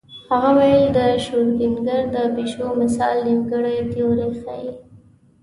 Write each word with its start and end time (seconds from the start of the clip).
هغه 0.29 0.49
ویل 0.57 0.85
د 0.97 0.99
شرودینګر 1.23 2.01
د 2.15 2.17
پیشو 2.35 2.67
مثال 2.81 3.15
نیمګړې 3.27 3.75
تیوري 3.91 4.27
ښيي. 4.41 4.71